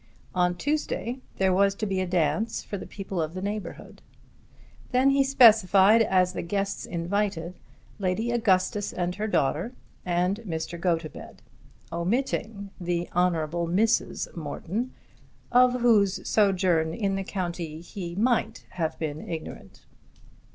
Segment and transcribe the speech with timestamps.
[0.33, 4.01] On Tuesday there was to be a dance for the people of the neighbourhood.
[4.91, 7.53] Then he specified, as the guests invited,
[7.99, 10.79] Lady Augustus and her daughter and Mr.
[10.81, 11.43] Gotobed,
[11.91, 14.35] omitting the honourable Mrs.
[14.35, 14.91] Morton
[15.51, 19.85] of whose sojourn in the county he might have been ignorant.